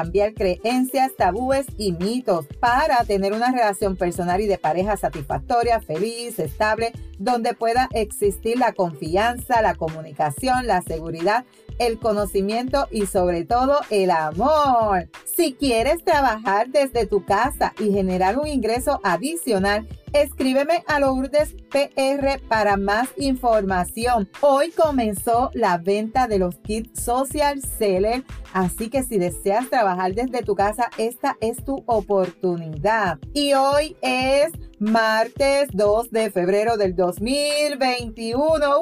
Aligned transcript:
cambiar 0.00 0.32
creencias, 0.32 1.14
tabúes 1.14 1.66
y 1.76 1.92
mitos 1.92 2.46
para 2.58 3.04
tener 3.04 3.34
una 3.34 3.52
relación 3.52 3.96
personal 3.96 4.40
y 4.40 4.46
de 4.46 4.56
pareja 4.56 4.96
satisfactoria, 4.96 5.78
feliz, 5.80 6.38
estable, 6.38 6.92
donde 7.18 7.52
pueda 7.52 7.86
existir 7.92 8.58
la 8.58 8.72
confianza, 8.72 9.60
la 9.60 9.74
comunicación, 9.74 10.66
la 10.66 10.80
seguridad, 10.80 11.44
el 11.78 11.98
conocimiento 11.98 12.88
y 12.90 13.06
sobre 13.06 13.44
todo 13.44 13.78
el 13.90 14.10
amor. 14.10 15.08
Si 15.24 15.54
quieres 15.54 16.04
trabajar 16.04 16.68
desde 16.68 17.06
tu 17.06 17.24
casa 17.24 17.72
y 17.78 17.92
generar 17.92 18.38
un 18.38 18.46
ingreso 18.46 19.00
adicional, 19.02 19.88
escríbeme 20.12 20.84
a 20.86 21.00
Lourdes 21.00 21.54
PR 21.70 22.40
para 22.48 22.76
más 22.76 23.08
información. 23.16 24.28
Hoy 24.40 24.70
comenzó 24.70 25.50
la 25.54 25.78
venta 25.78 26.26
de 26.26 26.38
los 26.38 26.56
kits 26.56 27.02
Social 27.02 27.62
Seller, 27.62 28.24
así 28.52 28.90
que 28.90 29.02
si 29.02 29.18
deseas 29.18 29.70
trabajar 29.70 30.14
desde 30.14 30.42
tu 30.42 30.54
casa, 30.54 30.90
esta 30.98 31.36
es 31.40 31.64
tu 31.64 31.82
oportunidad. 31.86 33.18
Y 33.32 33.54
hoy 33.54 33.96
es 34.02 34.52
martes 34.78 35.68
2 35.72 36.10
de 36.10 36.30
febrero 36.30 36.76
del 36.76 36.96
2021 36.96 38.80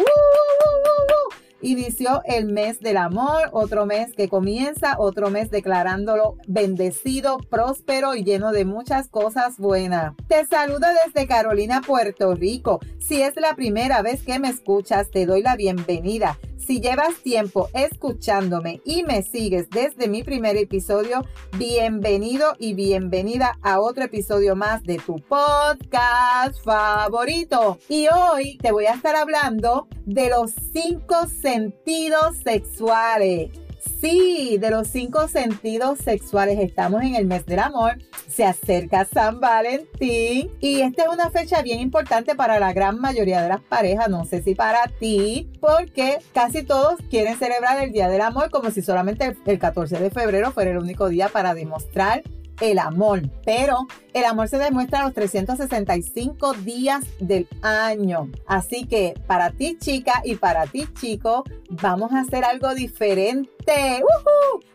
inició 1.60 2.22
el 2.24 2.46
mes 2.46 2.80
del 2.80 2.96
amor, 2.96 3.50
otro 3.52 3.86
mes 3.86 4.14
que 4.14 4.28
comienza, 4.28 4.96
otro 4.98 5.30
mes 5.30 5.50
declarándolo 5.50 6.36
bendecido, 6.46 7.38
próspero 7.38 8.14
y 8.14 8.24
lleno 8.24 8.52
de 8.52 8.64
muchas 8.64 9.08
cosas 9.08 9.58
buenas. 9.58 10.14
Te 10.28 10.44
saludo 10.46 10.86
desde 11.04 11.26
Carolina, 11.26 11.80
Puerto 11.80 12.34
Rico. 12.34 12.80
Si 12.98 13.22
es 13.22 13.36
la 13.36 13.54
primera 13.54 14.02
vez 14.02 14.22
que 14.22 14.38
me 14.38 14.48
escuchas, 14.48 15.10
te 15.10 15.26
doy 15.26 15.42
la 15.42 15.56
bienvenida. 15.56 16.38
Si 16.58 16.80
llevas 16.80 17.16
tiempo 17.22 17.68
escuchándome 17.72 18.82
y 18.84 19.02
me 19.04 19.22
sigues 19.22 19.70
desde 19.70 20.08
mi 20.08 20.22
primer 20.22 20.56
episodio, 20.56 21.24
bienvenido 21.56 22.54
y 22.58 22.74
bienvenida 22.74 23.58
a 23.62 23.80
otro 23.80 24.04
episodio 24.04 24.56
más 24.56 24.82
de 24.82 24.98
tu 24.98 25.16
podcast 25.16 26.62
favorito. 26.62 27.78
Y 27.88 28.08
hoy 28.08 28.58
te 28.58 28.72
voy 28.72 28.86
a 28.86 28.94
estar 28.94 29.16
hablando 29.16 29.88
de 30.04 30.28
los 30.30 30.52
cinco 30.72 31.26
sentidos 31.28 32.36
sexuales. 32.44 33.50
Sí, 34.00 34.58
de 34.60 34.70
los 34.70 34.86
cinco 34.86 35.26
sentidos 35.26 35.98
sexuales 35.98 36.60
estamos 36.60 37.02
en 37.02 37.16
el 37.16 37.26
mes 37.26 37.44
del 37.46 37.58
amor. 37.58 37.98
Se 38.28 38.44
acerca 38.44 39.04
San 39.04 39.40
Valentín 39.40 40.52
y 40.60 40.82
esta 40.82 41.02
es 41.02 41.08
una 41.08 41.30
fecha 41.30 41.62
bien 41.62 41.80
importante 41.80 42.36
para 42.36 42.60
la 42.60 42.72
gran 42.72 43.00
mayoría 43.00 43.42
de 43.42 43.48
las 43.48 43.60
parejas. 43.60 44.08
No 44.08 44.24
sé 44.24 44.40
si 44.40 44.54
para 44.54 44.86
ti, 45.00 45.50
porque 45.60 46.18
casi 46.32 46.62
todos 46.62 47.00
quieren 47.10 47.36
celebrar 47.38 47.82
el 47.82 47.90
Día 47.90 48.08
del 48.08 48.20
Amor 48.20 48.50
como 48.50 48.70
si 48.70 48.82
solamente 48.82 49.36
el 49.44 49.58
14 49.58 49.98
de 49.98 50.10
febrero 50.10 50.52
fuera 50.52 50.70
el 50.70 50.78
único 50.78 51.08
día 51.08 51.28
para 51.28 51.54
demostrar 51.54 52.22
el 52.60 52.78
amor, 52.78 53.22
pero 53.44 53.86
el 54.12 54.24
amor 54.24 54.48
se 54.48 54.58
demuestra 54.58 55.04
los 55.04 55.14
365 55.14 56.54
días 56.54 57.04
del 57.20 57.48
año. 57.62 58.30
Así 58.46 58.86
que 58.86 59.14
para 59.26 59.50
ti 59.50 59.76
chica 59.78 60.22
y 60.24 60.36
para 60.36 60.66
ti 60.66 60.86
chico, 60.98 61.44
vamos 61.70 62.12
a 62.12 62.20
hacer 62.20 62.44
algo 62.44 62.74
diferente. 62.74 64.02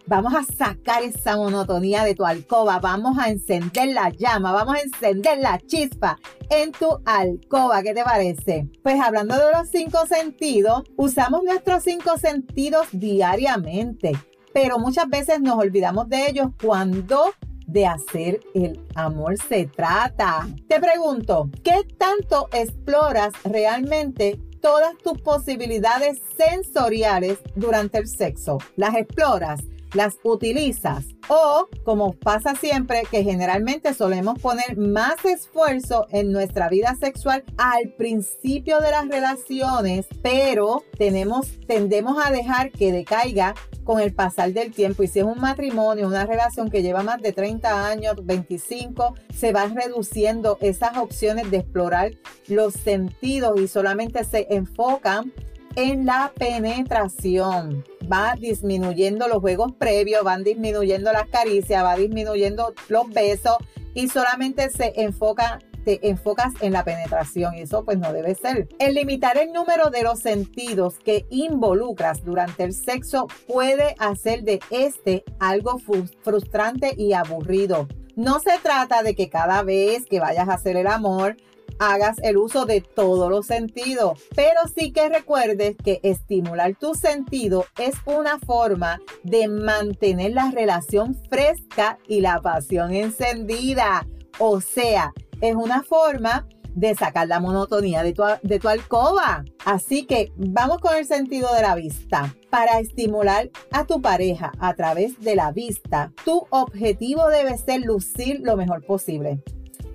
Vamos 0.06 0.34
a 0.36 0.44
sacar 0.44 1.02
esa 1.02 1.38
monotonía 1.38 2.04
de 2.04 2.14
tu 2.14 2.26
alcoba, 2.26 2.80
vamos 2.80 3.18
a 3.18 3.30
encender 3.30 3.90
la 3.94 4.10
llama, 4.10 4.52
vamos 4.52 4.76
a 4.76 4.82
encender 4.82 5.40
la 5.40 5.60
chispa 5.60 6.20
en 6.50 6.74
tu 6.74 7.00
alcoba. 7.06 7.82
¿Qué 7.82 7.94
te 7.94 8.04
parece? 8.04 8.68
Pues 8.84 9.00
hablando 9.00 9.36
de 9.36 9.52
los 9.54 9.70
cinco 9.70 10.06
sentidos, 10.06 10.84
usamos 10.98 11.44
nuestros 11.44 11.84
cinco 11.84 12.18
sentidos 12.18 12.88
diariamente, 12.92 14.12
pero 14.54 14.78
muchas 14.78 15.08
veces 15.08 15.40
nos 15.40 15.58
olvidamos 15.58 16.10
de 16.10 16.28
ellos 16.28 16.50
cuando 16.62 17.34
de 17.74 17.88
hacer 17.88 18.40
el 18.54 18.80
amor 18.96 19.38
se 19.38 19.66
trata. 19.66 20.48
Te 20.68 20.80
pregunto, 20.80 21.50
¿qué 21.64 21.82
tanto 21.98 22.48
exploras 22.54 23.34
realmente 23.44 24.40
todas 24.62 24.96
tus 25.00 25.20
posibilidades 25.22 26.22
sensoriales 26.38 27.40
durante 27.56 27.98
el 27.98 28.08
sexo? 28.08 28.60
¿Las 28.76 28.96
exploras? 28.96 29.62
Las 29.94 30.18
utilizas. 30.24 31.06
O, 31.30 31.68
como 31.84 32.14
pasa 32.14 32.56
siempre, 32.56 33.04
que 33.10 33.24
generalmente 33.24 33.94
solemos 33.94 34.40
poner 34.40 34.78
más 34.78 35.24
esfuerzo 35.26 36.08
en 36.12 36.32
nuestra 36.32 36.70
vida 36.70 36.96
sexual 37.00 37.44
al 37.58 37.94
principio 37.98 38.80
de 38.80 38.92
las 38.92 39.08
relaciones, 39.08 40.06
pero 40.22 40.84
tenemos, 40.98 41.60
tendemos 41.68 42.18
a 42.24 42.32
dejar 42.32 42.72
que 42.72 42.92
decaiga 42.92 43.56
con 43.84 44.00
el 44.00 44.14
pasar 44.14 44.54
del 44.54 44.72
tiempo. 44.72 45.04
Y 45.04 45.08
si 45.08 45.20
es 45.20 45.26
un 45.26 45.40
matrimonio, 45.40 46.08
una 46.08 46.26
relación 46.26 46.70
que 46.70 46.82
lleva 46.82 47.04
más 47.04 47.22
de 47.22 47.34
30 47.34 47.88
años, 47.88 48.16
25, 48.24 49.16
se 49.34 49.52
van 49.52 49.76
reduciendo 49.76 50.58
esas 50.62 50.98
opciones 50.98 51.52
de 51.52 51.58
explorar 51.58 52.12
los 52.48 52.74
sentidos 52.74 53.60
y 53.60 53.68
solamente 53.68 54.24
se 54.24 54.48
enfocan 54.50 55.34
en 55.76 56.06
la 56.06 56.32
penetración. 56.36 57.84
Va 58.12 58.36
disminuyendo 58.40 59.28
los 59.28 59.40
juegos 59.40 59.74
previos, 59.74 60.24
van 60.24 60.44
disminuyendo 60.44 61.12
las 61.12 61.28
caricias, 61.28 61.84
va 61.84 61.96
disminuyendo 61.96 62.74
los 62.90 63.10
besos 63.10 63.58
y 63.94 64.10
solamente 64.10 64.70
se 64.70 64.94
enfoca 65.02 65.60
te 65.84 66.08
enfocas 66.08 66.54
en 66.62 66.74
la 66.74 66.84
penetración 66.84 67.56
y 67.56 67.62
eso 67.62 67.84
pues 67.84 67.98
no 67.98 68.14
debe 68.14 68.36
ser. 68.36 68.70
El 68.80 68.96
limitar 68.96 69.38
el 69.38 69.52
número 69.52 69.90
de 69.90 70.04
los 70.04 70.20
sentidos 70.20 70.96
que 71.00 71.26
involucras 71.30 72.24
durante 72.24 72.64
el 72.64 72.74
sexo 72.74 73.28
puede 73.48 73.96
hacer 74.00 74.44
de 74.44 74.60
este 74.70 75.24
algo 75.40 75.80
frustrante 76.24 76.96
y 76.98 77.14
aburrido. 77.14 77.88
No 78.16 78.40
se 78.40 78.58
trata 78.62 79.04
de 79.04 79.16
que 79.16 79.30
cada 79.30 79.64
vez 79.64 80.06
que 80.06 80.20
vayas 80.20 80.48
a 80.48 80.54
hacer 80.54 80.78
el 80.78 80.88
amor 80.88 81.36
hagas 81.80 82.18
el 82.24 82.38
uso 82.38 82.66
de 82.66 82.82
todos 82.82 83.30
los 83.30 83.46
sentidos, 83.46 84.20
pero 84.36 84.62
sí 84.76 84.92
que 84.92 85.10
recuerdes 85.10 85.76
que 85.84 86.00
estimular 86.04 86.76
tu 86.76 86.96
sentido 86.96 87.66
es 87.80 87.96
una 88.06 88.40
forma 88.40 89.00
de 89.24 89.48
mantener 89.48 90.34
la 90.34 90.52
relación 90.52 91.16
fresca 91.30 91.98
y 92.08 92.22
la 92.22 92.42
pasión 92.42 92.94
encendida. 92.94 94.08
O 94.40 94.62
sea, 94.62 95.14
es 95.42 95.56
una 95.56 95.84
forma 95.84 96.48
de 96.76 96.96
sacar 96.96 97.28
la 97.28 97.40
monotonía 97.40 98.04
de 98.04 98.14
tu, 98.14 98.24
de 98.42 98.60
tu 98.60 98.68
alcoba. 98.68 99.46
Así 99.66 100.06
que 100.06 100.32
vamos 100.36 100.80
con 100.80 100.96
el 100.96 101.06
sentido 101.06 101.54
de 101.54 101.62
la 101.62 101.76
vista. 101.76 102.36
Para 102.50 102.80
estimular 102.80 103.50
a 103.72 103.86
tu 103.86 104.02
pareja 104.02 104.52
a 104.60 104.74
través 104.76 105.20
de 105.20 105.36
la 105.36 105.52
vista, 105.52 106.12
tu 106.24 106.46
objetivo 106.50 107.28
debe 107.30 107.58
ser 107.58 107.82
lucir 107.82 108.42
lo 108.42 108.56
mejor 108.58 108.86
posible. 108.86 109.44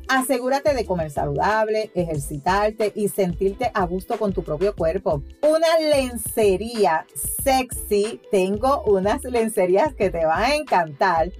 Asegúrate 0.08 0.72
de 0.72 0.86
comer 0.86 1.10
saludable, 1.10 1.90
ejercitarte 1.94 2.92
y 2.94 3.08
sentirte 3.08 3.70
a 3.74 3.84
gusto 3.84 4.18
con 4.18 4.32
tu 4.32 4.42
propio 4.42 4.74
cuerpo. 4.74 5.22
Una 5.42 5.78
lencería 5.78 7.06
sexy. 7.44 8.18
Tengo 8.30 8.82
unas 8.84 9.22
lencerías 9.24 9.94
que 9.94 10.08
te 10.08 10.24
van 10.24 10.42
a 10.42 10.54
encantar 10.54 11.30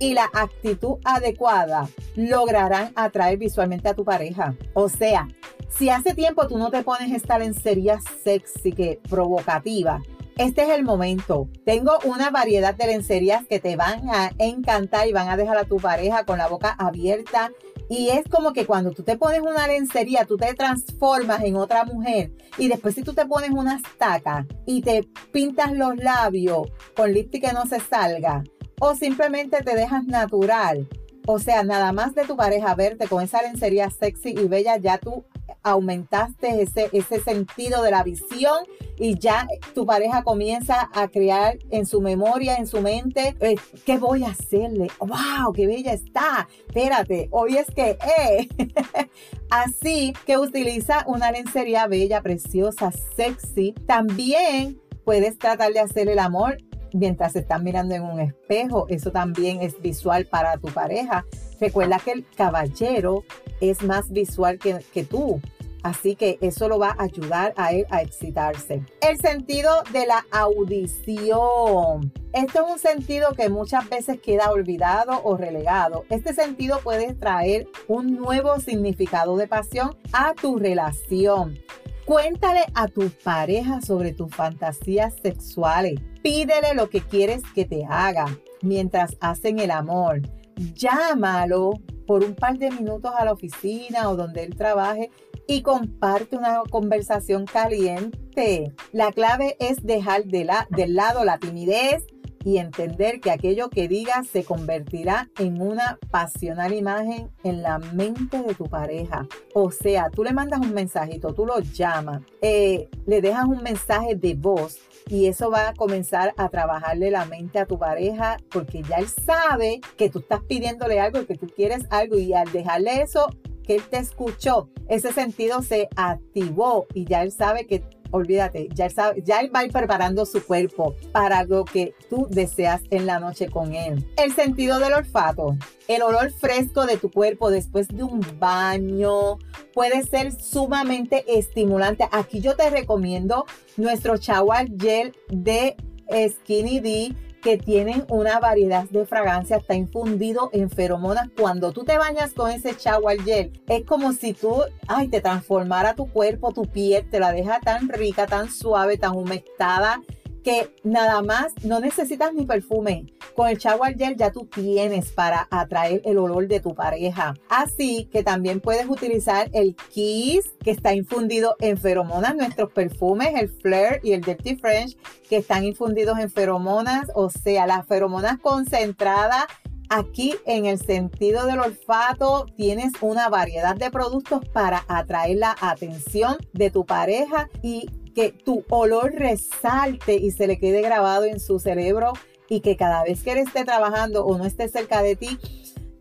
y 0.00 0.14
la 0.14 0.28
actitud 0.34 0.96
adecuada 1.04 1.88
lograrán 2.16 2.92
atraer 2.96 3.38
visualmente 3.38 3.88
a 3.88 3.94
tu 3.94 4.04
pareja. 4.04 4.56
O 4.74 4.88
sea, 4.88 5.28
si 5.68 5.88
hace 5.90 6.12
tiempo 6.12 6.48
tú 6.48 6.58
no 6.58 6.70
te 6.70 6.82
pones 6.82 7.12
esta 7.12 7.38
lencería 7.38 8.00
sexy 8.24 8.72
que 8.72 9.00
provocativa, 9.08 10.02
este 10.36 10.64
es 10.64 10.68
el 10.68 10.84
momento. 10.84 11.48
Tengo 11.64 11.92
una 12.04 12.30
variedad 12.30 12.74
de 12.74 12.88
lencerías 12.88 13.46
que 13.46 13.58
te 13.58 13.76
van 13.76 14.10
a 14.10 14.32
encantar 14.36 15.08
y 15.08 15.12
van 15.12 15.30
a 15.30 15.36
dejar 15.36 15.56
a 15.56 15.64
tu 15.64 15.76
pareja 15.76 16.24
con 16.26 16.38
la 16.38 16.46
boca 16.46 16.76
abierta. 16.78 17.52
Y 17.88 18.08
es 18.08 18.24
como 18.28 18.52
que 18.52 18.66
cuando 18.66 18.90
tú 18.90 19.02
te 19.02 19.16
pones 19.16 19.40
una 19.40 19.66
lencería, 19.66 20.24
tú 20.24 20.36
te 20.36 20.54
transformas 20.54 21.42
en 21.42 21.56
otra 21.56 21.84
mujer. 21.84 22.32
Y 22.58 22.68
después 22.68 22.94
si 22.94 23.02
tú 23.02 23.12
te 23.12 23.26
pones 23.26 23.50
una 23.50 23.76
estaca 23.76 24.46
y 24.66 24.82
te 24.82 25.08
pintas 25.32 25.72
los 25.72 25.96
labios 25.96 26.68
con 26.96 27.12
lipstick 27.12 27.46
que 27.46 27.52
no 27.52 27.66
se 27.66 27.80
salga, 27.80 28.42
o 28.80 28.94
simplemente 28.94 29.62
te 29.62 29.74
dejas 29.74 30.04
natural, 30.06 30.88
o 31.26 31.38
sea, 31.38 31.64
nada 31.64 31.92
más 31.92 32.14
de 32.14 32.24
tu 32.24 32.36
pareja 32.36 32.74
verte 32.74 33.08
con 33.08 33.22
esa 33.22 33.42
lencería 33.42 33.90
sexy 33.90 34.30
y 34.30 34.46
bella, 34.46 34.76
ya 34.76 34.98
tú 34.98 35.24
aumentaste 35.66 36.62
ese, 36.62 36.88
ese 36.92 37.20
sentido 37.20 37.82
de 37.82 37.90
la 37.90 38.04
visión 38.04 38.56
y 38.98 39.18
ya 39.18 39.48
tu 39.74 39.84
pareja 39.84 40.22
comienza 40.22 40.88
a 40.94 41.08
crear 41.08 41.58
en 41.70 41.86
su 41.86 42.00
memoria, 42.00 42.56
en 42.56 42.68
su 42.68 42.80
mente, 42.80 43.34
eh, 43.40 43.56
¿qué 43.84 43.98
voy 43.98 44.22
a 44.22 44.28
hacerle? 44.28 44.88
¡Wow! 45.00 45.52
¡Qué 45.52 45.66
bella 45.66 45.92
está! 45.92 46.48
Espérate, 46.68 47.28
hoy 47.32 47.56
es 47.56 47.66
que, 47.66 47.98
eh. 48.18 48.48
Así 49.50 50.12
que 50.24 50.38
utiliza 50.38 51.04
una 51.08 51.32
lencería 51.32 51.88
bella, 51.88 52.22
preciosa, 52.22 52.92
sexy. 53.16 53.72
También 53.86 54.80
puedes 55.04 55.36
tratar 55.36 55.72
de 55.72 55.80
hacer 55.80 56.08
el 56.08 56.20
amor 56.20 56.58
mientras 56.92 57.32
se 57.32 57.40
están 57.40 57.64
mirando 57.64 57.94
en 57.94 58.02
un 58.02 58.20
espejo. 58.20 58.86
Eso 58.88 59.10
también 59.10 59.62
es 59.62 59.80
visual 59.82 60.26
para 60.26 60.58
tu 60.58 60.68
pareja. 60.68 61.24
Recuerda 61.60 61.98
que 61.98 62.12
el 62.12 62.26
caballero 62.36 63.24
es 63.60 63.82
más 63.82 64.10
visual 64.10 64.58
que, 64.58 64.78
que 64.92 65.04
tú. 65.04 65.40
Así 65.86 66.16
que 66.16 66.36
eso 66.40 66.68
lo 66.68 66.80
va 66.80 66.96
a 66.98 67.04
ayudar 67.04 67.54
a 67.56 67.70
él 67.70 67.86
a 67.90 68.02
excitarse. 68.02 68.82
El 69.00 69.18
sentido 69.18 69.70
de 69.92 70.04
la 70.04 70.26
audición. 70.32 72.12
Esto 72.32 72.66
es 72.66 72.72
un 72.72 72.78
sentido 72.80 73.34
que 73.34 73.48
muchas 73.48 73.88
veces 73.88 74.20
queda 74.20 74.50
olvidado 74.50 75.20
o 75.22 75.36
relegado. 75.36 76.04
Este 76.10 76.34
sentido 76.34 76.80
puede 76.82 77.14
traer 77.14 77.68
un 77.86 78.16
nuevo 78.16 78.58
significado 78.58 79.36
de 79.36 79.46
pasión 79.46 79.96
a 80.12 80.34
tu 80.34 80.58
relación. 80.58 81.56
Cuéntale 82.04 82.64
a 82.74 82.88
tu 82.88 83.08
pareja 83.22 83.80
sobre 83.80 84.12
tus 84.12 84.34
fantasías 84.34 85.14
sexuales. 85.22 86.00
Pídele 86.20 86.74
lo 86.74 86.90
que 86.90 87.00
quieres 87.00 87.44
que 87.54 87.64
te 87.64 87.84
haga 87.88 88.26
mientras 88.60 89.16
hacen 89.20 89.60
el 89.60 89.70
amor. 89.70 90.20
Llámalo 90.56 91.74
por 92.06 92.24
un 92.24 92.34
par 92.34 92.58
de 92.58 92.70
minutos 92.70 93.12
a 93.16 93.24
la 93.24 93.32
oficina 93.32 94.08
o 94.08 94.16
donde 94.16 94.44
él 94.44 94.56
trabaje 94.56 95.10
y 95.46 95.62
comparte 95.62 96.36
una 96.36 96.62
conversación 96.70 97.46
caliente. 97.46 98.74
La 98.92 99.12
clave 99.12 99.56
es 99.60 99.84
dejar 99.84 100.24
del 100.24 100.94
lado 100.94 101.24
la 101.24 101.38
timidez 101.38 102.04
y 102.46 102.58
entender 102.58 103.20
que 103.20 103.32
aquello 103.32 103.70
que 103.70 103.88
digas 103.88 104.28
se 104.28 104.44
convertirá 104.44 105.28
en 105.36 105.60
una 105.60 105.98
pasional 106.12 106.72
imagen 106.72 107.28
en 107.42 107.60
la 107.60 107.78
mente 107.78 108.40
de 108.40 108.54
tu 108.54 108.66
pareja. 108.66 109.26
O 109.52 109.72
sea, 109.72 110.10
tú 110.10 110.22
le 110.22 110.32
mandas 110.32 110.60
un 110.60 110.72
mensajito, 110.72 111.34
tú 111.34 111.44
lo 111.44 111.58
llamas, 111.58 112.22
eh, 112.40 112.88
le 113.04 113.20
dejas 113.20 113.46
un 113.46 113.64
mensaje 113.64 114.14
de 114.14 114.34
voz 114.34 114.78
y 115.08 115.26
eso 115.26 115.50
va 115.50 115.70
a 115.70 115.74
comenzar 115.74 116.34
a 116.36 116.48
trabajarle 116.48 117.10
la 117.10 117.24
mente 117.24 117.58
a 117.58 117.66
tu 117.66 117.80
pareja 117.80 118.36
porque 118.52 118.84
ya 118.84 118.98
él 118.98 119.08
sabe 119.08 119.80
que 119.96 120.08
tú 120.08 120.20
estás 120.20 120.40
pidiéndole 120.44 121.00
algo, 121.00 121.26
que 121.26 121.34
tú 121.34 121.48
quieres 121.48 121.84
algo 121.90 122.16
y 122.16 122.32
al 122.32 122.52
dejarle 122.52 123.02
eso, 123.02 123.26
que 123.66 123.76
él 123.76 123.82
te 123.90 123.98
escuchó, 123.98 124.68
ese 124.88 125.12
sentido 125.12 125.62
se 125.62 125.88
activó 125.96 126.86
y 126.94 127.04
ya 127.04 127.22
él 127.22 127.32
sabe 127.32 127.66
que 127.66 127.84
olvídate, 128.10 128.68
ya 128.72 128.86
él, 128.86 128.92
sabe, 128.92 129.22
ya 129.24 129.40
él 129.40 129.50
va 129.54 129.60
a 129.60 129.64
ir 129.64 129.72
preparando 129.72 130.24
su 130.26 130.44
cuerpo 130.44 130.94
para 131.12 131.44
lo 131.44 131.64
que 131.64 131.94
tú 132.08 132.26
deseas 132.30 132.82
en 132.90 133.06
la 133.06 133.18
noche 133.18 133.48
con 133.48 133.74
él. 133.74 134.06
El 134.16 134.32
sentido 134.32 134.78
del 134.78 134.92
olfato, 134.92 135.56
el 135.88 136.02
olor 136.02 136.30
fresco 136.30 136.86
de 136.86 136.96
tu 136.96 137.10
cuerpo 137.10 137.50
después 137.50 137.88
de 137.88 138.02
un 138.02 138.24
baño 138.38 139.38
puede 139.74 140.02
ser 140.04 140.32
sumamente 140.32 141.24
estimulante. 141.26 142.08
Aquí 142.12 142.40
yo 142.40 142.56
te 142.56 142.70
recomiendo 142.70 143.44
nuestro 143.76 144.16
shower 144.16 144.68
gel 144.78 145.14
de 145.28 145.76
Skinny 146.08 146.80
D 146.80 147.14
que 147.46 147.58
tienen 147.58 148.04
una 148.08 148.40
variedad 148.40 148.88
de 148.90 149.06
fragancias, 149.06 149.60
está 149.60 149.76
infundido 149.76 150.50
en 150.52 150.68
feromonas. 150.68 151.28
Cuando 151.40 151.70
tú 151.70 151.84
te 151.84 151.96
bañas 151.96 152.32
con 152.32 152.50
ese 152.50 152.74
shower 152.76 153.22
gel, 153.22 153.52
es 153.68 153.84
como 153.84 154.12
si 154.14 154.32
tú, 154.32 154.64
ay, 154.88 155.06
te 155.06 155.20
transformara 155.20 155.94
tu 155.94 156.10
cuerpo, 156.10 156.52
tu 156.52 156.62
piel, 156.62 157.08
te 157.08 157.20
la 157.20 157.30
deja 157.30 157.60
tan 157.60 157.88
rica, 157.88 158.26
tan 158.26 158.50
suave, 158.50 158.98
tan 158.98 159.16
humectada 159.16 160.02
que 160.42 160.74
nada 160.82 161.22
más 161.22 161.52
no 161.62 161.78
necesitas 161.78 162.34
ni 162.34 162.44
perfume. 162.46 163.06
Con 163.36 163.48
el 163.48 163.58
shower 163.58 163.96
gel 163.96 164.16
ya 164.16 164.32
tú 164.32 164.46
tienes 164.46 165.12
para 165.12 165.46
atraer 165.50 166.00
el 166.04 166.16
olor 166.16 166.48
de 166.48 166.60
tu 166.60 166.74
pareja. 166.74 167.34
Así 167.50 168.08
que 168.10 168.22
también 168.22 168.60
puedes 168.60 168.88
utilizar 168.88 169.50
el 169.52 169.76
Kiss 169.90 170.50
que 170.64 170.70
está 170.70 170.94
infundido 170.94 171.54
en 171.60 171.76
feromonas, 171.76 172.34
nuestros 172.34 172.72
perfumes, 172.72 173.34
el 173.38 173.50
Flair 173.50 174.00
y 174.02 174.12
el 174.12 174.22
Dirty 174.22 174.56
French 174.56 174.96
que 175.28 175.36
están 175.36 175.64
infundidos 175.64 176.18
en 176.18 176.30
feromonas, 176.30 177.10
o 177.14 177.28
sea, 177.28 177.66
las 177.66 177.86
feromonas 177.86 178.38
concentradas 178.38 179.44
Aquí 179.88 180.34
en 180.46 180.66
el 180.66 180.80
sentido 180.80 181.46
del 181.46 181.60
olfato 181.60 182.46
tienes 182.56 182.92
una 183.02 183.28
variedad 183.28 183.76
de 183.76 183.90
productos 183.90 184.40
para 184.48 184.84
atraer 184.88 185.36
la 185.36 185.54
atención 185.60 186.36
de 186.52 186.70
tu 186.70 186.84
pareja 186.84 187.48
y 187.62 187.88
que 188.12 188.32
tu 188.32 188.64
olor 188.68 189.12
resalte 189.12 190.14
y 190.16 190.32
se 190.32 190.48
le 190.48 190.58
quede 190.58 190.80
grabado 190.80 191.24
en 191.24 191.38
su 191.38 191.60
cerebro 191.60 192.14
y 192.48 192.60
que 192.60 192.76
cada 192.76 193.02
vez 193.04 193.22
que 193.22 193.32
él 193.32 193.38
esté 193.38 193.64
trabajando 193.64 194.24
o 194.24 194.36
no 194.38 194.44
esté 194.44 194.68
cerca 194.68 195.02
de 195.02 195.16
ti, 195.16 195.38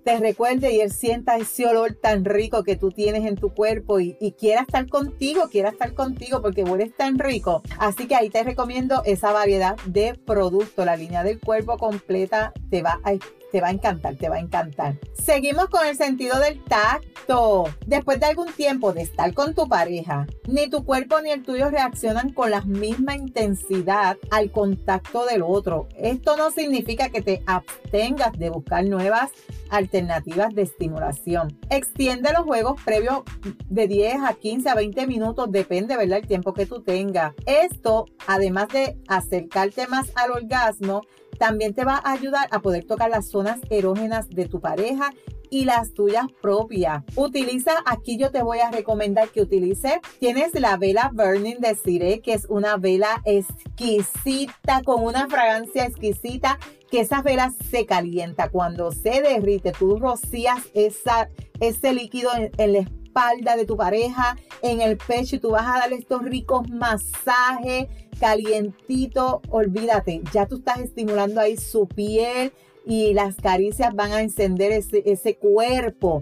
te 0.06 0.20
recuerde 0.20 0.72
y 0.72 0.82
él 0.82 0.92
sienta 0.92 1.36
ese 1.36 1.66
olor 1.66 1.96
tan 1.96 2.26
rico 2.26 2.64
que 2.64 2.76
tú 2.76 2.92
tienes 2.92 3.26
en 3.26 3.36
tu 3.36 3.54
cuerpo 3.54 4.00
y, 4.00 4.14
quiera 4.38 4.62
estar 4.62 4.88
contigo, 4.88 5.50
quiera 5.50 5.70
estar 5.70 5.96
contigo 5.96 6.44
porque 6.44 6.64
hueles 6.64 6.96
tan 6.96 7.18
rico. 7.18 7.64
Así 7.80 8.08
que 8.08 8.16
ahí 8.16 8.30
te 8.30 8.44
recomiendo 8.44 9.02
esa 9.04 9.34
variedad 9.34 9.76
de 9.88 10.14
productos. 10.14 10.86
La 10.86 10.96
línea 10.96 11.24
del 11.24 11.40
cuerpo 11.40 11.80
completa 11.80 12.54
te 12.70 12.84
va 12.84 13.00
a 13.04 13.14
te 13.56 13.62
va 13.62 13.70
a 13.70 13.72
encantar, 13.72 14.18
te 14.18 14.28
va 14.28 14.36
a 14.36 14.40
encantar. 14.40 15.00
Seguimos 15.14 15.68
con 15.68 15.88
el 15.88 15.96
sentido 15.96 16.38
del 16.42 16.62
tacto. 16.66 17.64
Después 17.88 18.20
de 18.20 18.26
algún 18.26 18.52
tiempo 18.52 18.92
de 18.92 19.04
estar 19.04 19.34
con 19.34 19.56
tu 19.56 19.70
pareja, 19.70 20.28
ni 20.46 20.70
tu 20.70 20.84
cuerpo 20.84 21.22
ni 21.22 21.30
el 21.30 21.42
tuyo 21.42 21.70
reaccionan 21.70 22.34
con 22.34 22.52
la 22.52 22.60
misma 22.64 23.16
intensidad 23.16 24.18
al 24.30 24.52
contacto 24.52 25.26
del 25.26 25.42
otro. 25.42 25.88
Esto 25.96 26.36
no 26.36 26.52
significa 26.52 27.08
que 27.08 27.22
te 27.22 27.44
abstengas 27.46 28.38
de 28.38 28.50
buscar 28.50 28.84
nuevas 28.84 29.32
alternativas 29.70 30.54
de 30.54 30.64
estimulación. 30.64 31.58
Extiende 31.70 32.34
los 32.34 32.44
juegos 32.44 32.82
previos 32.84 33.24
de 33.70 33.88
10 33.88 34.18
a 34.28 34.34
15 34.34 34.70
a 34.70 34.76
20 34.76 35.08
minutos, 35.08 35.50
depende, 35.50 35.96
¿verdad? 35.96 36.20
El 36.20 36.28
tiempo 36.28 36.54
que 36.54 36.66
tú 36.66 36.82
tengas. 36.82 37.34
Esto, 37.46 38.06
además 38.28 38.68
de 38.68 38.98
acercarte 39.08 39.88
más 39.88 40.12
al 40.16 40.32
orgasmo, 40.32 41.04
también 41.38 41.74
te 41.74 41.86
va 41.86 42.02
a 42.04 42.12
ayudar 42.12 42.48
a 42.52 42.60
poder 42.60 42.86
tocar 42.86 43.10
las 43.10 43.30
zonas 43.30 43.60
erógenas 43.70 44.30
de 44.30 44.48
tu 44.48 44.60
pareja 44.60 45.12
y 45.50 45.66
las 45.66 45.94
tuyas 45.94 46.26
propias. 46.42 47.04
Utiliza, 47.16 47.72
aquí 47.86 48.18
yo 48.18 48.32
te 48.32 48.42
voy 48.44 48.60
a 48.60 48.72
recomendar 48.72 49.30
que 49.30 49.42
utilices, 49.42 50.00
tienes 50.20 50.54
la 50.60 50.78
vela 50.78 51.12
Burning 51.14 51.60
de 51.60 51.76
Cire, 51.76 52.20
que 52.22 52.34
es 52.34 52.46
una 52.50 52.78
vela 52.78 53.22
exquisita, 53.26 54.82
con 54.84 55.04
una 55.04 55.28
fragancia 55.28 55.86
exquisita, 55.86 56.60
que 56.90 57.02
esa 57.02 57.22
vela 57.22 57.54
se 57.72 57.86
calienta. 57.86 58.50
Cuando 58.50 58.92
se 58.92 59.22
derrite, 59.22 59.72
tú 59.72 59.98
rocías 59.98 60.64
esa, 60.74 61.30
ese 61.60 61.94
líquido 61.94 62.32
en, 62.36 62.52
en 62.58 62.74
la 62.74 62.80
espalda 62.80 63.56
de 63.56 63.66
tu 63.66 63.78
pareja, 63.78 64.36
en 64.62 64.82
el 64.82 64.98
pecho, 64.98 65.38
y 65.38 65.40
tú 65.40 65.52
vas 65.52 65.66
a 65.66 65.80
darle 65.80 65.96
estos 65.96 66.22
ricos 66.24 66.70
masajes 66.70 67.88
calientito, 68.20 69.42
olvídate, 69.50 70.22
ya 70.34 70.48
tú 70.48 70.58
estás 70.58 70.80
estimulando 70.80 71.42
ahí 71.42 71.58
su 71.58 71.88
piel 71.88 72.52
y 72.86 73.14
las 73.14 73.36
caricias 73.36 73.94
van 73.96 74.12
a 74.12 74.22
encender 74.22 74.72
ese, 74.72 75.04
ese 75.06 75.36
cuerpo. 75.36 76.22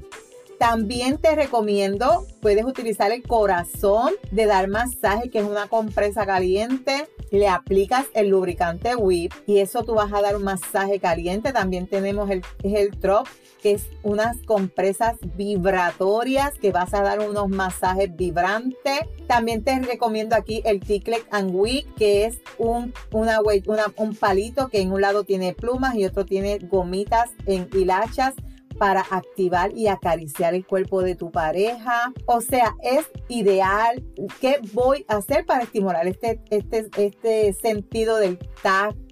También 0.60 1.18
te 1.18 1.36
recomiendo, 1.36 2.26
puedes 2.42 2.64
utilizar 2.66 3.12
el 3.12 3.24
corazón 3.24 4.14
de 4.32 4.46
dar 4.46 4.68
masaje, 4.68 5.30
que 5.30 5.40
es 5.40 5.46
una 5.46 5.68
compresa 5.68 6.26
caliente. 6.26 7.08
Le 7.32 7.48
aplicas 7.48 8.06
el 8.14 8.30
lubricante 8.30 8.96
WIP 8.96 9.34
y 9.48 9.58
eso 9.58 9.84
tú 9.84 9.96
vas 9.96 10.14
a 10.14 10.22
dar 10.22 10.36
un 10.36 10.44
masaje 10.44 11.00
caliente. 11.00 11.52
También 11.52 11.88
tenemos 11.88 12.30
el, 12.30 12.44
el 12.64 12.92
drop, 12.92 13.28
que 13.62 13.72
es 13.72 13.88
unas 14.04 14.38
compresas 14.46 15.16
vibratorias 15.36 16.54
que 16.60 16.72
vas 16.72 16.94
a 16.94 17.02
dar 17.02 17.20
unos 17.20 17.50
masajes 17.50 18.16
vibrantes. 18.16 19.02
También 19.28 19.64
te 19.64 19.80
recomiendo 19.80 20.36
aquí 20.36 20.62
el 20.66 20.80
Ticklet 20.80 21.26
and 21.32 21.52
Wick, 21.54 21.92
que 21.96 22.26
es 22.26 22.38
un, 22.58 22.94
un 23.12 24.16
palito 24.16 24.70
que 24.70 24.82
en 24.82 24.92
un 24.92 25.02
lado 25.02 25.24
tiene 25.24 25.54
plumas 25.54 25.96
y 25.96 26.06
otro 26.06 26.26
tiene 26.26 26.60
gomitas 26.60 27.32
en 27.48 27.68
hilachas 27.74 28.36
para 28.77 29.01
activar 29.01 29.75
y 29.75 29.88
acariciar 29.88 30.53
el 30.53 30.65
cuerpo 30.65 31.01
de 31.01 31.15
tu 31.15 31.32
pareja. 31.32 32.13
O 32.25 32.42
sea, 32.42 32.75
es 32.82 33.10
ideal. 33.27 34.03
¿Qué 34.39 34.60
voy 34.74 35.06
a 35.08 35.18
hacer 35.18 35.46
para 35.46 35.63
estimular 35.63 36.08
este, 36.08 36.42
este, 36.50 36.89
este 36.96 37.53
sentido 37.53 38.18
del 38.18 38.38
tacto? 38.62 39.03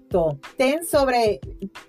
Ten 0.57 0.85
sobre 0.85 1.39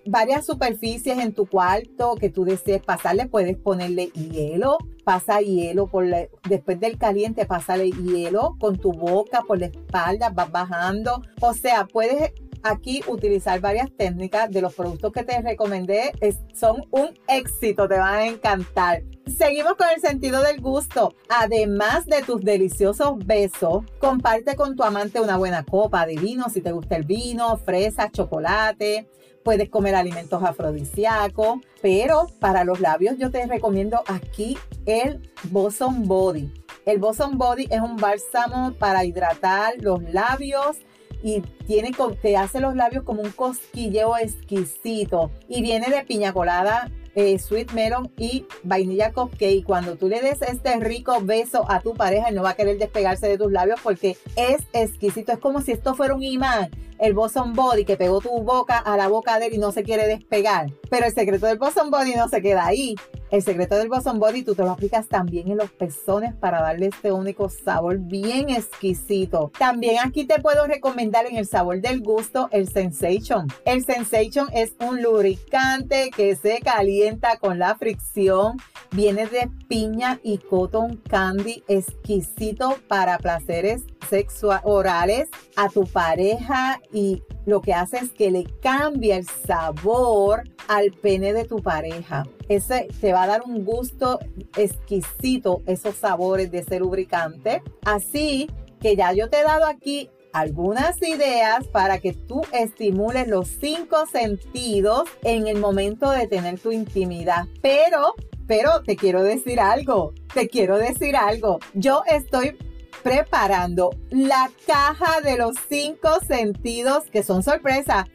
varias 0.06 0.46
superficies 0.46 1.18
en 1.18 1.32
tu 1.32 1.46
cuarto 1.46 2.14
que 2.14 2.30
tú 2.30 2.44
desees 2.44 2.82
pasarle. 2.82 3.26
Puedes 3.26 3.56
ponerle 3.56 4.06
hielo, 4.10 4.78
pasa 5.04 5.40
hielo 5.40 5.88
por 5.88 6.06
después 6.48 6.78
del 6.78 6.98
caliente, 6.98 7.46
pásale 7.46 7.90
hielo 7.90 8.56
con 8.60 8.78
tu 8.78 8.92
boca 8.92 9.42
por 9.46 9.58
la 9.58 9.66
espalda, 9.66 10.30
vas 10.30 10.52
bajando. 10.52 11.22
O 11.40 11.52
sea, 11.52 11.86
puedes 11.86 12.32
aquí 12.62 13.02
utilizar 13.06 13.60
varias 13.60 13.90
técnicas 13.96 14.50
de 14.50 14.60
los 14.62 14.74
productos 14.74 15.12
que 15.12 15.24
te 15.24 15.40
recomendé. 15.40 16.12
son 16.54 16.84
un 16.90 17.10
éxito, 17.28 17.88
te 17.88 17.98
van 17.98 18.14
a 18.14 18.26
encantar. 18.26 19.02
Seguimos 19.26 19.74
con 19.74 19.88
el 19.94 20.00
sentido 20.00 20.42
del 20.42 20.60
gusto. 20.60 21.14
Además 21.28 22.06
de 22.06 22.22
tus 22.22 22.42
deliciosos 22.42 23.24
besos, 23.24 23.84
comparte 23.98 24.56
con 24.56 24.76
tu 24.76 24.82
amante 24.82 25.20
una 25.20 25.36
buena 25.36 25.64
copa 25.64 26.06
de 26.06 26.16
vino 26.16 26.48
si 26.48 26.60
te 26.60 26.72
gusta 26.72 26.96
el 26.96 27.04
vino, 27.04 27.56
fresa, 27.58 28.10
chocolate. 28.10 29.08
Puedes 29.44 29.70
comer 29.70 29.94
alimentos 29.96 30.42
afrodisíacos, 30.42 31.60
pero 31.80 32.26
para 32.38 32.62
los 32.62 32.80
labios 32.80 33.16
yo 33.18 33.30
te 33.30 33.44
recomiendo 33.46 34.02
aquí 34.06 34.56
el 34.86 35.20
Boson 35.50 36.06
Body. 36.06 36.52
El 36.84 36.98
Boson 36.98 37.38
Body 37.38 37.66
es 37.70 37.80
un 37.80 37.96
bálsamo 37.96 38.72
para 38.74 39.04
hidratar 39.04 39.74
los 39.78 40.02
labios 40.12 40.78
y 41.22 41.40
tiene, 41.66 41.92
te 42.20 42.36
hace 42.36 42.60
los 42.60 42.74
labios 42.74 43.04
como 43.04 43.22
un 43.22 43.30
cosquilleo 43.30 44.16
exquisito 44.16 45.30
y 45.48 45.62
viene 45.62 45.88
de 45.88 46.04
piña 46.04 46.32
colada, 46.32 46.90
eh, 47.14 47.38
sweet 47.38 47.72
melon 47.72 48.10
y 48.16 48.46
vainilla 48.62 49.12
cupcake. 49.12 49.64
Cuando 49.64 49.96
tú 49.96 50.08
le 50.08 50.20
des 50.20 50.42
este 50.42 50.76
rico 50.80 51.20
beso 51.22 51.70
a 51.70 51.80
tu 51.80 51.94
pareja, 51.94 52.30
no 52.30 52.42
va 52.42 52.50
a 52.50 52.56
querer 52.56 52.78
despegarse 52.78 53.28
de 53.28 53.38
tus 53.38 53.52
labios 53.52 53.80
porque 53.82 54.16
es 54.36 54.62
exquisito. 54.72 55.32
Es 55.32 55.38
como 55.38 55.60
si 55.60 55.72
esto 55.72 55.94
fuera 55.94 56.14
un 56.14 56.22
imán. 56.22 56.70
El 57.02 57.14
Boson 57.14 57.52
Body 57.52 57.84
que 57.84 57.96
pegó 57.96 58.20
tu 58.20 58.30
boca 58.42 58.78
a 58.78 58.96
la 58.96 59.08
boca 59.08 59.40
de 59.40 59.46
él 59.46 59.54
y 59.54 59.58
no 59.58 59.72
se 59.72 59.82
quiere 59.82 60.06
despegar. 60.06 60.70
Pero 60.88 61.06
el 61.06 61.12
secreto 61.12 61.46
del 61.46 61.58
Boson 61.58 61.90
Body 61.90 62.14
no 62.14 62.28
se 62.28 62.40
queda 62.40 62.64
ahí. 62.64 62.94
El 63.32 63.42
secreto 63.42 63.74
del 63.74 63.88
Boson 63.88 64.20
Body 64.20 64.44
tú 64.44 64.54
te 64.54 64.62
lo 64.62 64.70
aplicas 64.70 65.08
también 65.08 65.50
en 65.50 65.56
los 65.56 65.72
pezones 65.72 66.32
para 66.32 66.62
darle 66.62 66.86
este 66.86 67.10
único 67.10 67.48
sabor 67.48 67.98
bien 67.98 68.50
exquisito. 68.50 69.50
También 69.58 69.96
aquí 69.98 70.26
te 70.26 70.40
puedo 70.40 70.64
recomendar 70.68 71.26
en 71.26 71.38
el 71.38 71.46
sabor 71.48 71.80
del 71.80 72.02
gusto 72.02 72.48
el 72.52 72.68
Sensation. 72.68 73.48
El 73.64 73.84
Sensation 73.84 74.48
es 74.52 74.74
un 74.78 75.02
lubricante 75.02 76.10
que 76.14 76.36
se 76.36 76.60
calienta 76.60 77.36
con 77.38 77.58
la 77.58 77.74
fricción. 77.74 78.58
Viene 78.92 79.26
de 79.26 79.50
piña 79.66 80.20
y 80.22 80.38
cotton 80.38 80.98
candy 81.08 81.64
exquisito 81.66 82.76
para 82.86 83.18
placeres 83.18 83.82
sexuales 84.12 84.62
orales 84.64 85.28
a 85.56 85.70
tu 85.70 85.86
pareja 85.86 86.78
y 86.92 87.22
lo 87.46 87.62
que 87.62 87.72
hace 87.72 87.96
es 87.96 88.10
que 88.10 88.30
le 88.30 88.44
cambia 88.60 89.16
el 89.16 89.26
sabor 89.26 90.42
al 90.68 90.92
pene 90.92 91.32
de 91.32 91.44
tu 91.46 91.62
pareja. 91.62 92.24
Ese 92.48 92.88
te 93.00 93.14
va 93.14 93.22
a 93.22 93.26
dar 93.26 93.42
un 93.46 93.64
gusto 93.64 94.18
exquisito, 94.56 95.62
esos 95.66 95.94
sabores 95.96 96.50
de 96.50 96.58
ese 96.58 96.78
lubricante. 96.78 97.62
Así 97.86 98.50
que 98.80 98.96
ya 98.96 99.14
yo 99.14 99.30
te 99.30 99.40
he 99.40 99.44
dado 99.44 99.64
aquí 99.64 100.10
algunas 100.34 101.00
ideas 101.00 101.66
para 101.68 101.98
que 101.98 102.12
tú 102.12 102.42
estimules 102.52 103.28
los 103.28 103.48
cinco 103.48 104.04
sentidos 104.06 105.08
en 105.22 105.46
el 105.46 105.58
momento 105.58 106.10
de 106.10 106.26
tener 106.26 106.60
tu 106.60 106.70
intimidad. 106.70 107.46
Pero, 107.62 108.14
pero 108.46 108.82
te 108.82 108.96
quiero 108.96 109.22
decir 109.22 109.58
algo, 109.58 110.12
te 110.34 110.48
quiero 110.48 110.76
decir 110.76 111.16
algo. 111.16 111.60
Yo 111.72 112.02
estoy 112.06 112.58
preparando 113.02 113.90
la 114.10 114.50
caja 114.66 115.20
de 115.22 115.36
los 115.36 115.56
cinco 115.68 116.08
sentidos 116.26 117.04
que 117.10 117.22
son 117.22 117.42
sorpresa. 117.42 118.06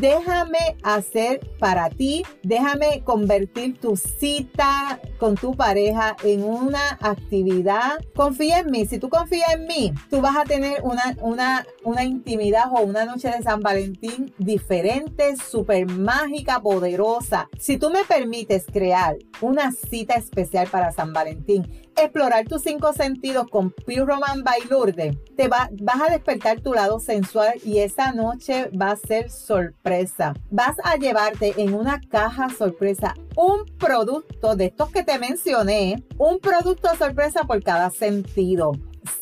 Déjame 0.00 0.76
hacer 0.82 1.38
para 1.60 1.88
ti, 1.88 2.24
déjame 2.42 3.04
convertir 3.04 3.78
tu 3.78 3.96
cita 3.96 5.00
con 5.20 5.36
tu 5.36 5.54
pareja 5.54 6.16
en 6.24 6.42
una 6.42 6.98
actividad. 7.00 8.00
Confía 8.16 8.58
en 8.58 8.72
mí, 8.72 8.86
si 8.86 8.98
tú 8.98 9.08
confías 9.08 9.54
en 9.54 9.68
mí, 9.68 9.94
tú 10.10 10.20
vas 10.20 10.36
a 10.36 10.42
tener 10.42 10.82
una, 10.82 11.16
una, 11.20 11.64
una 11.84 12.02
intimidad 12.02 12.72
o 12.72 12.80
una 12.80 13.04
noche 13.04 13.30
de 13.30 13.40
San 13.42 13.60
Valentín 13.60 14.34
diferente, 14.36 15.36
súper 15.36 15.86
mágica, 15.86 16.60
poderosa. 16.60 17.48
Si 17.60 17.76
tú 17.76 17.90
me 17.90 18.02
permites 18.02 18.66
crear 18.66 19.16
una 19.40 19.70
cita 19.70 20.14
especial 20.14 20.66
para 20.66 20.90
San 20.90 21.12
Valentín, 21.12 21.70
explorar 21.96 22.46
tus 22.46 22.62
cinco 22.62 22.92
sentidos 22.92 23.46
con 23.48 23.70
Pure 23.70 24.04
Roman 24.04 24.42
by 24.42 24.60
Lourdes, 24.70 25.16
te 25.36 25.48
va, 25.48 25.70
vas 25.80 26.00
a 26.00 26.12
despertar 26.12 26.60
tu 26.60 26.74
lado 26.74 26.98
sensual 27.00 27.54
y 27.64 27.78
esa 27.78 28.12
noche 28.12 28.70
va 28.70 28.92
a 28.92 28.96
ser 28.96 29.30
sorpresa. 29.30 30.34
Vas 30.50 30.76
a 30.84 30.96
llevarte 30.96 31.54
en 31.56 31.74
una 31.74 32.00
caja 32.00 32.48
sorpresa 32.50 33.14
un 33.36 33.64
producto 33.78 34.56
de 34.56 34.66
estos 34.66 34.90
que 34.90 35.02
te 35.02 35.18
mencioné, 35.18 36.02
un 36.18 36.38
producto 36.38 36.88
sorpresa 36.96 37.44
por 37.44 37.62
cada 37.62 37.90
sentido. 37.90 38.72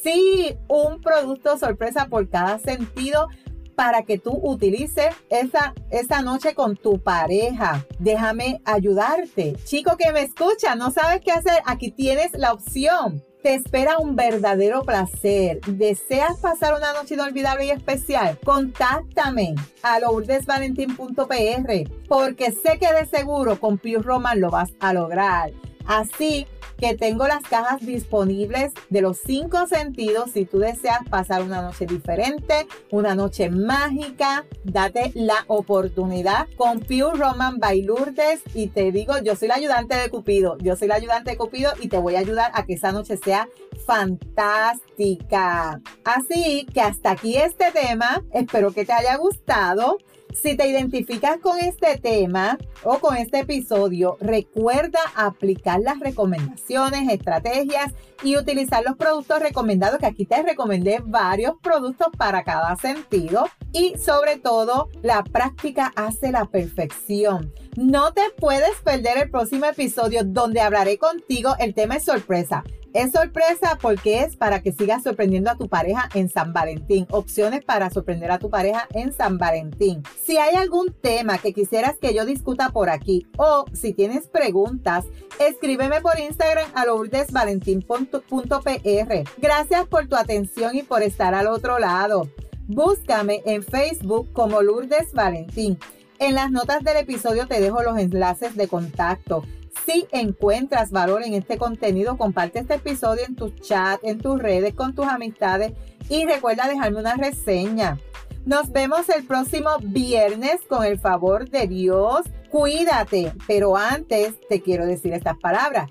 Sí, 0.02 0.56
un 0.68 1.00
producto 1.00 1.58
sorpresa 1.58 2.06
por 2.06 2.28
cada 2.28 2.58
sentido 2.58 3.28
para 3.74 4.02
que 4.02 4.18
tú 4.18 4.38
utilices 4.42 5.14
esa, 5.30 5.74
esa 5.90 6.22
noche 6.22 6.54
con 6.54 6.76
tu 6.76 7.00
pareja. 7.00 7.84
Déjame 7.98 8.60
ayudarte. 8.64 9.56
Chico 9.64 9.96
que 9.96 10.12
me 10.12 10.22
escucha, 10.22 10.74
no 10.74 10.90
sabes 10.90 11.20
qué 11.20 11.32
hacer, 11.32 11.62
aquí 11.66 11.90
tienes 11.90 12.32
la 12.34 12.52
opción. 12.52 13.22
Te 13.42 13.54
espera 13.54 13.98
un 13.98 14.14
verdadero 14.14 14.82
placer. 14.82 15.60
¿Deseas 15.62 16.38
pasar 16.38 16.74
una 16.74 16.92
noche 16.92 17.14
inolvidable 17.14 17.66
y 17.66 17.70
especial? 17.70 18.38
Contáctame 18.44 19.56
a 19.82 19.98
lourdesvalentín.pr 19.98 21.90
porque 22.08 22.52
sé 22.52 22.78
que 22.78 22.92
de 22.92 23.06
seguro 23.06 23.58
con 23.58 23.78
Pure 23.78 23.98
Roman 23.98 24.40
lo 24.40 24.50
vas 24.50 24.70
a 24.78 24.92
lograr. 24.92 25.50
Así 25.86 26.46
que 26.82 26.96
tengo 26.96 27.28
las 27.28 27.44
cajas 27.44 27.80
disponibles 27.80 28.72
de 28.90 29.02
los 29.02 29.18
cinco 29.18 29.68
sentidos 29.68 30.32
si 30.32 30.44
tú 30.44 30.58
deseas 30.58 30.98
pasar 31.08 31.42
una 31.42 31.62
noche 31.62 31.86
diferente, 31.86 32.66
una 32.90 33.14
noche 33.14 33.50
mágica, 33.50 34.44
date 34.64 35.12
la 35.14 35.44
oportunidad 35.46 36.48
con 36.56 36.80
Pure 36.80 37.16
Roman 37.16 37.58
by 37.58 37.82
Lourdes 37.82 38.42
y 38.52 38.66
te 38.66 38.90
digo, 38.90 39.14
yo 39.22 39.36
soy 39.36 39.46
la 39.46 39.54
ayudante 39.54 39.94
de 39.94 40.10
Cupido, 40.10 40.58
yo 40.58 40.74
soy 40.74 40.88
la 40.88 40.96
ayudante 40.96 41.30
de 41.30 41.36
Cupido 41.36 41.70
y 41.80 41.88
te 41.88 41.98
voy 41.98 42.16
a 42.16 42.18
ayudar 42.18 42.50
a 42.52 42.66
que 42.66 42.72
esa 42.74 42.90
noche 42.90 43.16
sea 43.16 43.48
fantástica. 43.86 45.80
Así 46.04 46.66
que 46.74 46.80
hasta 46.80 47.12
aquí 47.12 47.36
este 47.36 47.70
tema, 47.70 48.24
espero 48.32 48.72
que 48.72 48.84
te 48.84 48.92
haya 48.92 49.16
gustado. 49.18 49.98
Si 50.34 50.56
te 50.56 50.66
identificas 50.66 51.38
con 51.38 51.58
este 51.58 51.98
tema 51.98 52.58
o 52.82 52.98
con 52.98 53.16
este 53.16 53.40
episodio, 53.40 54.16
recuerda 54.20 55.00
aplicar 55.14 55.80
las 55.80 56.00
recomendaciones, 56.00 57.12
estrategias 57.12 57.92
y 58.22 58.36
utilizar 58.36 58.82
los 58.84 58.96
productos 58.96 59.40
recomendados, 59.40 59.98
que 59.98 60.06
aquí 60.06 60.24
te 60.24 60.42
recomendé 60.42 61.00
varios 61.04 61.54
productos 61.62 62.08
para 62.16 62.44
cada 62.44 62.74
sentido. 62.76 63.44
Y 63.72 63.96
sobre 63.96 64.36
todo, 64.36 64.90
la 65.02 65.24
práctica 65.24 65.92
hace 65.96 66.30
la 66.30 66.44
perfección. 66.44 67.54
No 67.76 68.12
te 68.12 68.22
puedes 68.36 68.76
perder 68.84 69.16
el 69.16 69.30
próximo 69.30 69.64
episodio 69.64 70.24
donde 70.24 70.60
hablaré 70.60 70.98
contigo. 70.98 71.54
El 71.58 71.74
tema 71.74 71.96
es 71.96 72.04
sorpresa. 72.04 72.64
Es 72.92 73.12
sorpresa 73.12 73.78
porque 73.80 74.20
es 74.20 74.36
para 74.36 74.62
que 74.62 74.72
sigas 74.72 75.02
sorprendiendo 75.02 75.50
a 75.50 75.56
tu 75.56 75.68
pareja 75.68 76.10
en 76.12 76.28
San 76.28 76.52
Valentín. 76.52 77.06
Opciones 77.10 77.64
para 77.64 77.88
sorprender 77.88 78.30
a 78.30 78.38
tu 78.38 78.50
pareja 78.50 78.86
en 78.92 79.14
San 79.14 79.38
Valentín. 79.38 80.02
Si 80.22 80.36
hay 80.36 80.56
algún 80.56 80.92
tema 80.92 81.38
que 81.38 81.54
quisieras 81.54 81.96
que 81.98 82.12
yo 82.12 82.26
discuta 82.26 82.68
por 82.68 82.90
aquí 82.90 83.26
o 83.38 83.64
si 83.72 83.94
tienes 83.94 84.28
preguntas, 84.28 85.06
escríbeme 85.40 86.02
por 86.02 86.20
Instagram 86.20 86.70
a 86.74 86.84
lourdesvalentín.pr. 86.84 89.24
Gracias 89.38 89.86
por 89.86 90.08
tu 90.08 90.16
atención 90.16 90.76
y 90.76 90.82
por 90.82 91.02
estar 91.02 91.34
al 91.34 91.46
otro 91.46 91.78
lado. 91.78 92.28
Búscame 92.74 93.42
en 93.44 93.62
Facebook 93.62 94.32
como 94.32 94.62
Lourdes 94.62 95.12
Valentín. 95.12 95.78
En 96.18 96.34
las 96.34 96.50
notas 96.50 96.82
del 96.82 96.96
episodio 96.96 97.46
te 97.46 97.60
dejo 97.60 97.82
los 97.82 97.98
enlaces 97.98 98.56
de 98.56 98.66
contacto. 98.66 99.44
Si 99.84 100.06
encuentras 100.10 100.90
valor 100.90 101.22
en 101.22 101.34
este 101.34 101.58
contenido, 101.58 102.16
comparte 102.16 102.60
este 102.60 102.76
episodio 102.76 103.26
en 103.26 103.36
tu 103.36 103.50
chat, 103.50 104.00
en 104.02 104.18
tus 104.20 104.40
redes, 104.40 104.72
con 104.72 104.94
tus 104.94 105.06
amistades 105.06 105.72
y 106.08 106.24
recuerda 106.24 106.66
dejarme 106.66 107.00
una 107.00 107.14
reseña. 107.14 107.98
Nos 108.46 108.72
vemos 108.72 109.06
el 109.10 109.24
próximo 109.26 109.68
viernes 109.82 110.62
con 110.66 110.82
el 110.82 110.98
favor 110.98 111.50
de 111.50 111.66
Dios. 111.66 112.22
Cuídate, 112.50 113.34
pero 113.46 113.76
antes 113.76 114.32
te 114.48 114.62
quiero 114.62 114.86
decir 114.86 115.12
estas 115.12 115.36
palabras. 115.36 115.90